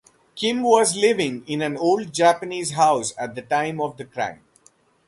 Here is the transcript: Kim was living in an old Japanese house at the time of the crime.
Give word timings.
Kim 0.33 0.63
was 0.63 0.97
living 0.97 1.43
in 1.45 1.61
an 1.61 1.77
old 1.77 2.11
Japanese 2.11 2.71
house 2.71 3.13
at 3.19 3.35
the 3.35 3.43
time 3.43 3.79
of 3.79 3.97
the 3.97 4.05
crime. 4.05 4.41